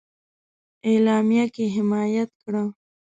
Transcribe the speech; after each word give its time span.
اعلامیه 0.87 1.45
کې 1.55 1.65
حمایه 1.75 2.23
کړه. 2.41 2.63